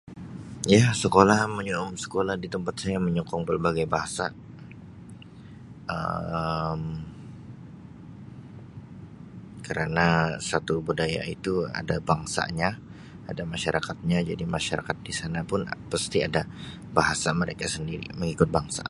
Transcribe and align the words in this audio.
Ya 0.75 0.85
sekolah 1.03 1.39
menyo-sekolah 1.57 2.35
di 2.43 2.47
tempat 2.55 2.75
saya 2.81 2.97
menyokong 3.07 3.43
pelbagai 3.49 3.85
bahasa 3.95 4.25
Um 5.95 6.81
kerana 9.67 10.05
satu 10.51 10.73
budaya 10.87 11.21
itu 11.35 11.53
ada 11.81 11.95
bangsanya, 12.11 12.69
ada 13.31 13.43
masyarakatnya, 13.53 14.19
jadi 14.29 14.43
masyarakat 14.55 14.95
di 15.07 15.13
sana 15.19 15.39
pun 15.49 15.61
pasti 15.91 16.17
ada 16.29 16.41
bahasa 16.97 17.29
mereka 17.41 17.65
sendiri 17.75 18.07
mengikut 18.19 18.49
bangsa. 18.57 18.79